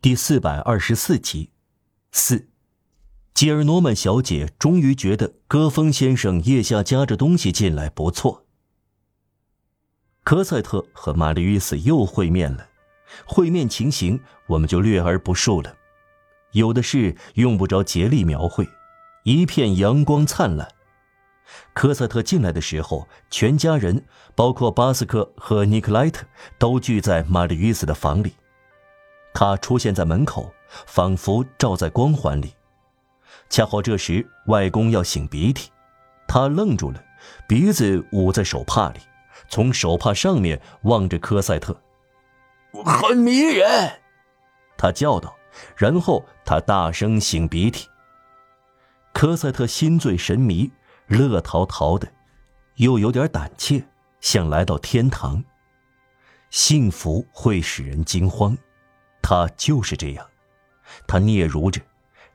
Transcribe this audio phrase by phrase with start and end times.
[0.00, 1.50] 第四百二十四集，
[2.12, 2.46] 四，
[3.34, 8.46] 吉尔诺曼小姐终于觉得戈峰先生腋下夹着东西进来不错。
[10.22, 12.68] 科赛特和玛丽约斯又会面了，
[13.26, 15.74] 会面情形我们就略而不述了，
[16.52, 18.68] 有的是用不着竭力描绘，
[19.24, 20.68] 一片阳光灿烂。
[21.74, 24.06] 科赛特进来的时候，全家人，
[24.36, 26.24] 包括巴斯克和尼克莱特，
[26.56, 28.34] 都聚在玛丽约斯的房里。
[29.38, 30.52] 他出现在门口，
[30.88, 32.56] 仿佛照在光环里。
[33.48, 35.70] 恰好这时，外公要擤鼻涕，
[36.26, 37.00] 他愣住了，
[37.46, 38.98] 鼻子捂在手帕里，
[39.48, 41.80] 从手帕上面望着科赛特，
[42.84, 44.00] 很迷人，
[44.76, 45.32] 他叫道。
[45.76, 47.88] 然后他大声擤鼻涕。
[49.12, 50.68] 科赛特心醉神迷。
[51.06, 52.08] 乐淘淘的，
[52.74, 53.84] 又有点胆怯，
[54.20, 55.44] 像来到天堂。
[56.50, 58.58] 幸福会使人惊慌，
[59.28, 60.26] 他就是这样。
[61.06, 61.82] 他嗫嚅着，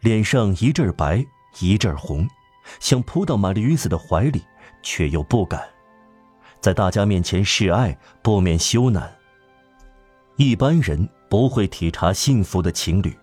[0.02, 1.26] 脸上一阵白
[1.60, 2.28] 一阵红，
[2.80, 4.44] 想扑到玛丽约斯的怀里，
[4.84, 5.68] 却又不敢。
[6.62, 9.10] 在大家面前示爱，不免羞赧。
[10.36, 13.18] 一般人不会体察幸福的情侣，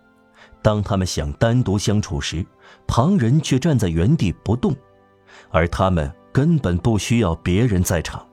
[0.62, 2.44] 当他们想单独相处时，
[2.88, 4.74] 旁人却站在原地不动。
[5.50, 8.26] 而他们根本不需要别人在场。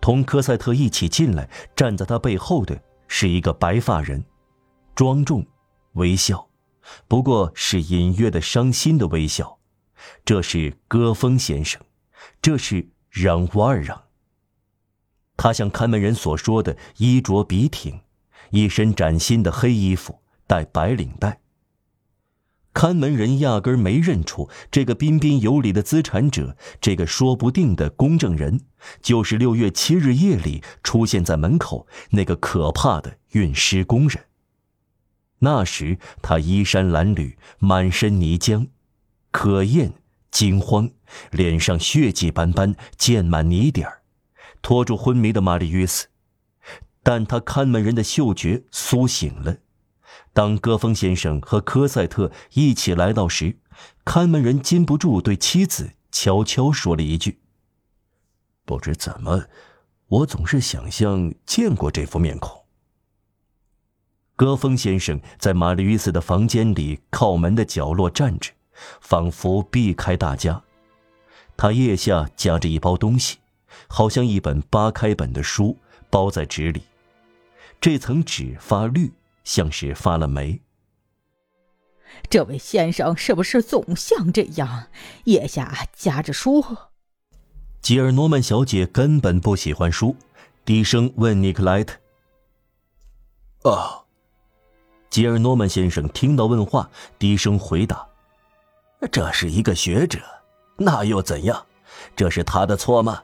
[0.00, 2.80] 同科赛特一起进来，站在他背后的
[3.12, 4.24] 是一个白发人，
[4.94, 5.44] 庄重，
[5.94, 6.48] 微笑，
[7.08, 9.58] 不过是隐约的伤心的微笑。
[10.24, 11.82] 这是戈峰先生，
[12.40, 14.00] 这是让瓦尔让。
[15.36, 18.00] 他像看门人所说的，衣着笔挺，
[18.50, 21.40] 一身崭新的黑衣服，带白领带。
[22.72, 28.60] 看门人压根没认出这个彬彬有礼的资产者，这个说不定的公证人，
[29.02, 34.24] 就是六月七日夜里出现在门口那个可怕的运尸工人。
[35.40, 38.68] 那时他衣衫褴褛，满身泥浆，
[39.32, 39.94] 可厌，
[40.30, 40.90] 惊慌，
[41.32, 44.02] 脸上血迹斑斑，溅满泥点儿，
[44.62, 46.06] 拖住昏迷的玛丽约斯，
[47.02, 49.56] 但他看门人的嗅觉苏醒了。
[50.32, 53.56] 当戈峰先生和科赛特一起来到时，
[54.04, 57.40] 看门人禁不住对妻子悄悄说了一句
[58.64, 59.44] ：“不知怎么，
[60.06, 62.64] 我总是想象见过这副面孔。”
[64.36, 68.52] 戈峰先生在玛丽约斯的房间里靠门的角落站着，
[69.00, 70.62] 仿佛避开大家。
[71.56, 73.38] 他腋下夹着一包东西，
[73.86, 75.76] 好像一本八开本的书，
[76.08, 76.82] 包在纸里。
[77.80, 79.12] 这层纸发绿。
[79.44, 80.60] 像是发了霉。
[82.28, 84.88] 这位先生是不是总像这样，
[85.24, 86.64] 腋下夹着书？
[87.80, 90.14] 吉尔诺曼小姐根本不喜欢书，
[90.64, 91.96] 低声问尼克莱特
[93.68, 94.04] ：“啊。”
[95.08, 98.06] 吉尔诺曼先生听到问话，低声回答
[99.10, 100.20] ：“这是一个学者，
[100.76, 101.66] 那又怎样？
[102.14, 103.22] 这是他的错吗？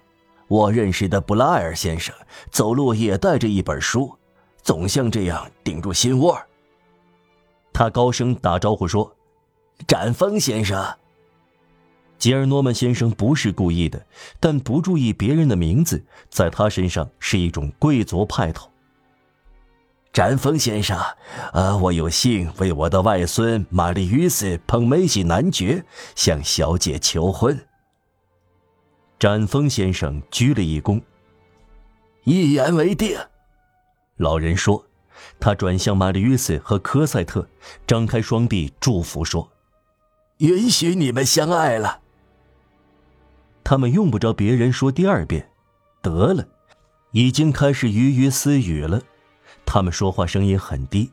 [0.48, 2.14] 我认识的布拉尔先生
[2.50, 4.16] 走路也带着一本书。”
[4.66, 6.36] 总像这样顶住心窝。
[7.72, 9.14] 他高声打招呼说
[9.86, 10.84] ：“展峰先生。”
[12.18, 14.04] 吉尔诺曼先生不是故意的，
[14.40, 18.68] 但不注意别人的名字，在他身上是一种贵族派头。
[20.12, 21.00] 展峰先生，
[21.52, 25.84] 呃，我有幸为我的外孙玛丽约斯捧梅西男爵
[26.16, 27.56] 向小姐求婚。
[29.16, 31.00] 展峰先生鞠了一躬，
[32.24, 33.16] 一言为定。
[34.16, 34.86] 老人说
[35.38, 37.48] ：“他转向玛丽约斯和科赛特，
[37.86, 39.50] 张开双臂祝福说
[40.38, 42.00] ：‘允许你们相爱了。’
[43.62, 45.50] 他们用不着别人说第二遍，
[46.00, 46.46] 得了，
[47.10, 49.02] 已经开始鱼鱼私语了。
[49.66, 51.12] 他们说话声音很低。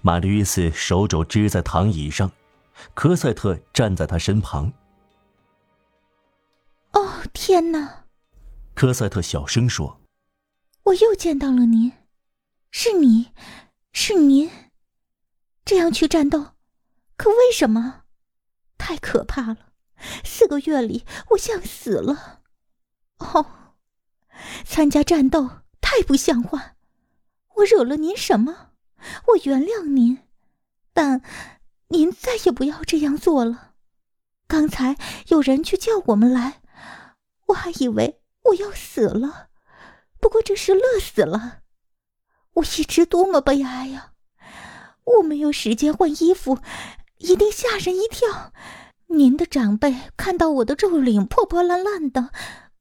[0.00, 2.30] 玛丽约斯手肘支在躺椅上，
[2.94, 4.72] 科赛特站在他身旁。
[6.92, 8.04] ‘哦，天哪！’
[8.74, 10.00] 科赛特小声说
[10.84, 11.92] ：‘我又见到了您。’”
[12.74, 13.30] 是你，
[13.92, 14.50] 是您，
[15.62, 16.54] 这样去战斗，
[17.18, 18.04] 可为什么？
[18.78, 19.74] 太可怕了！
[20.24, 22.40] 四个月里，我像死了。
[23.18, 23.74] 哦，
[24.64, 26.76] 参加战斗太不像话！
[27.56, 28.70] 我惹了您什么？
[29.28, 30.26] 我原谅您，
[30.94, 31.22] 但
[31.88, 33.74] 您再也不要这样做了。
[34.46, 34.96] 刚才
[35.28, 36.62] 有人去叫我们来，
[37.48, 39.50] 我还以为我要死了，
[40.18, 41.61] 不过这是乐死了。
[42.54, 44.12] 我一直多么悲哀呀！
[45.04, 46.58] 我没有时间换衣服，
[47.18, 48.52] 一定吓人一跳。
[49.06, 52.30] 您的长辈看到我的皱领破破烂烂的，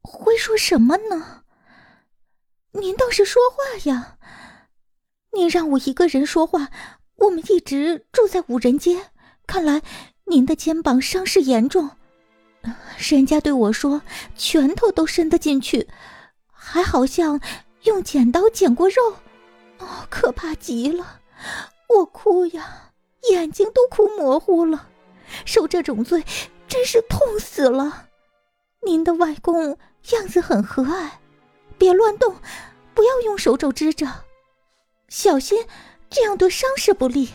[0.02, 1.44] 会说什么呢？
[2.74, 4.18] 您倒是说话呀！
[5.34, 6.70] 您让我一个人说话。
[7.18, 9.12] 我们一直住在五人街，
[9.46, 9.82] 看来
[10.26, 11.92] 您的肩膀伤势严重。
[12.98, 14.02] 人家对我说，
[14.36, 15.88] 拳头都伸得进去，
[16.52, 17.40] 还好像
[17.84, 19.16] 用剪刀剪过肉，
[19.82, 21.20] 哦，可怕极了！
[21.88, 22.94] 我哭呀，
[23.32, 24.88] 眼睛都哭模糊了。
[25.46, 26.24] 受这种罪，
[26.68, 28.08] 真是痛死了。
[28.86, 29.78] 您的外公
[30.12, 31.10] 样子很和蔼，
[31.78, 32.36] 别乱动，
[32.94, 34.08] 不要用手肘支着，
[35.10, 35.66] 小心。
[36.10, 37.30] 这样对伤势不利。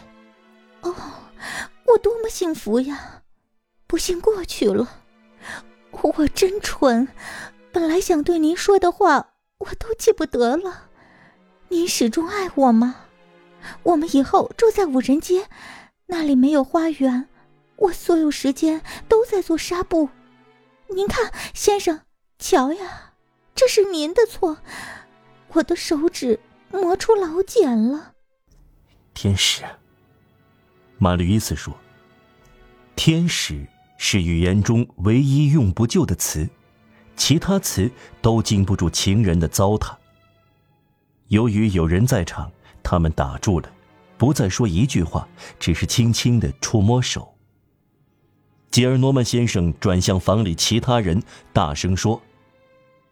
[0.82, 0.94] 哦，
[1.86, 3.22] 我多么幸福呀！
[3.86, 4.86] 不幸过去了，
[5.92, 7.08] 我真蠢，
[7.72, 10.85] 本来想对您说的话我都记不得了。
[11.86, 12.96] 始终爱我吗？
[13.82, 15.48] 我们以后住在五人街，
[16.06, 17.28] 那里没有花园，
[17.76, 20.08] 我所有时间都在做纱布。
[20.88, 22.00] 您看，先生，
[22.38, 23.12] 瞧呀，
[23.54, 24.58] 这是您的错，
[25.54, 26.38] 我的手指
[26.70, 28.12] 磨出老茧了。
[29.14, 29.64] 天使，
[30.98, 31.74] 马吕伊斯说
[32.94, 33.66] ：“天使
[33.98, 36.48] 是语言中唯一用不就的词，
[37.16, 37.90] 其他词
[38.22, 39.96] 都经不住情人的糟蹋。
[41.28, 42.50] 由于有人在场，
[42.82, 43.68] 他们打住了，
[44.16, 45.26] 不再说一句话，
[45.58, 47.34] 只是轻轻的触摸手。”
[48.70, 52.20] 吉尔诺曼先生转向房里其他人，大声说：“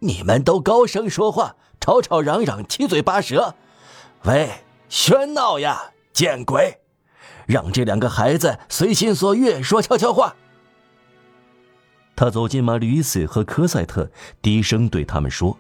[0.01, 3.55] 你们都高声说话，吵吵嚷嚷，七嘴八舌，
[4.25, 4.51] 喂，
[4.91, 6.81] 喧闹呀！”见鬼！
[7.47, 10.37] 让这两个孩子随心所欲说悄悄话。
[12.15, 14.09] 他走进马吕斯和科赛特，
[14.41, 15.59] 低声对他们说：“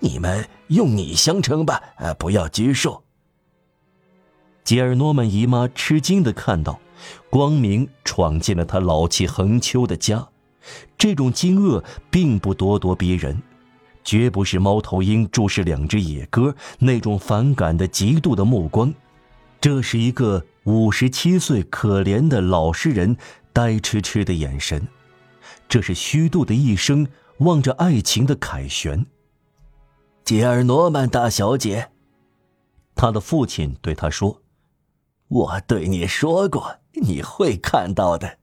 [0.00, 3.02] 你们用你相称吧，呃，不要拘束。”
[4.64, 6.80] 吉尔诺曼姨妈吃惊的看到，
[7.30, 10.28] 光明闯进了他老气横秋的家。
[10.98, 13.40] 这种惊愕并不咄咄逼人，
[14.02, 18.92] 绝不是猫头鹰注视两只野鸽那种反感的嫉妒的目光。
[19.60, 23.16] 这是一个五十七岁可怜的老实人，
[23.52, 24.86] 呆痴痴的眼神。
[25.68, 27.06] 这是虚度的一生
[27.38, 29.06] 望着爱情的凯旋。
[30.26, 31.92] 吉尔诺曼大小姐，
[32.96, 34.42] 他的父亲对他说
[35.28, 38.40] ：“我对你说过，你会看到的。”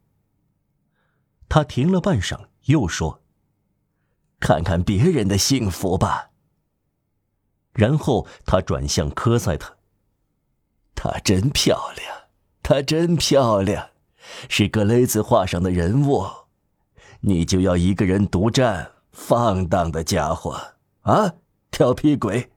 [1.49, 3.21] 他停了半晌，又说
[4.39, 6.29] ：“看看别人的幸福吧。”
[7.75, 9.77] 然后他转向科赛特。
[10.95, 12.17] 她真漂亮，
[12.61, 13.89] 她真漂亮，
[14.47, 16.25] 是格雷兹画上的人物。
[17.19, 21.33] 你就要一个人独占，放荡的家伙啊！
[21.73, 22.51] 调皮鬼，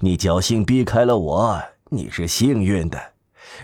[0.00, 3.14] 你侥幸避开了我，你是幸运的。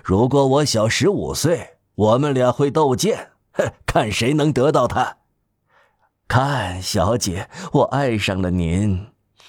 [0.03, 5.19] 如果我小十五岁，我们俩会斗剑，哼，看谁能得到他。
[6.27, 9.09] 看，小姐，我爱上了您，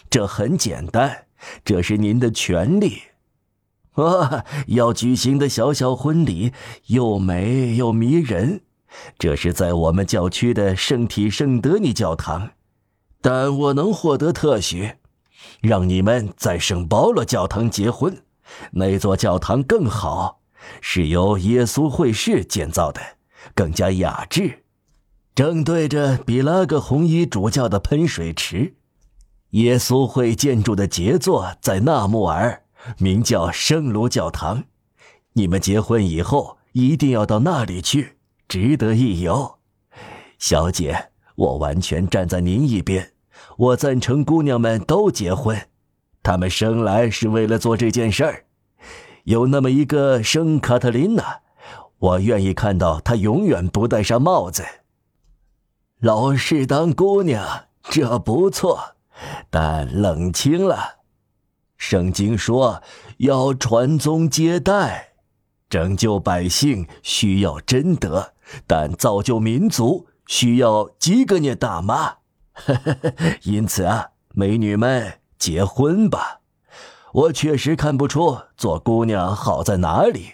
[0.09, 1.27] 这很简单，
[1.63, 3.03] 这是您的权利。
[3.93, 4.43] 哇！
[4.67, 6.51] 要举行的小小婚礼
[6.87, 8.59] 又美又迷人，
[9.17, 12.51] 这是在我们教区的圣体圣德尼教堂，
[13.21, 14.95] 但我能获得特许，
[15.65, 18.23] 让你们在圣保罗教堂结婚。
[18.71, 20.41] 那座教堂更好，
[20.81, 23.01] 是由耶稣会士建造的，
[23.53, 24.63] 更加雅致，
[25.33, 28.75] 正对着比拉格红衣主教的喷水池。
[29.51, 32.63] 耶稣会建筑的杰作在纳木尔。
[32.99, 34.65] 名叫圣卢教堂，
[35.33, 39.55] 你们结婚以后一定要到那里去，值得一游。
[40.37, 43.13] 小姐，我完全站在您一边，
[43.57, 45.67] 我赞成姑娘们都结婚，
[46.23, 48.45] 她们生来是为了做这件事儿。
[49.23, 51.39] 有那么一个圣卡特琳娜，
[51.97, 54.63] 我愿意看到她永远不戴上帽子。
[55.99, 58.95] 老是当姑娘，这不错，
[59.49, 60.99] 但冷清了。
[61.77, 62.83] 圣经说
[63.17, 65.13] 要传宗接代，
[65.69, 68.33] 拯救百姓需要贞德，
[68.67, 72.17] 但造就民族需要几个涅大妈。
[73.43, 76.41] 因此啊，美女们结婚吧。
[77.13, 80.33] 我确实看不出做姑娘好在哪里。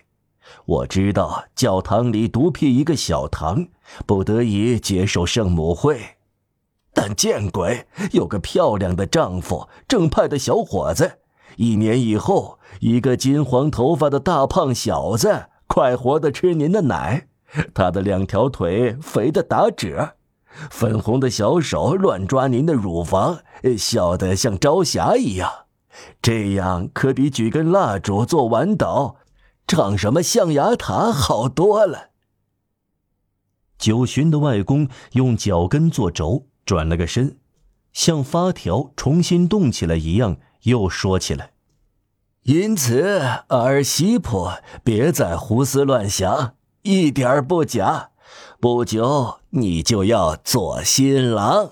[0.65, 3.67] 我知道教堂里独辟一个小堂，
[4.05, 6.17] 不得已接受圣母会，
[6.93, 11.19] 但见鬼，有个漂亮的丈夫，正派的小伙子。
[11.57, 17.27] 一年以后，一个金黄头发的大胖小子快活的吃您的奶，
[17.73, 20.15] 他的两条腿肥的打褶，
[20.69, 23.39] 粉红的小手乱抓您的乳房，
[23.77, 25.49] 笑得像朝霞一样。
[26.21, 29.15] 这样可比举根蜡烛做晚祷，
[29.67, 32.09] 唱什么象牙塔好多了。
[33.77, 37.37] 九旬的外公用脚跟做轴，转了个身，
[37.93, 40.37] 像发条重新动起来一样。
[40.63, 41.53] 又说起来，
[42.43, 44.51] 因此，儿媳妇
[44.83, 46.53] 别再胡思乱想，
[46.83, 48.10] 一点不假。
[48.61, 51.71] 不久，你就要做新郎。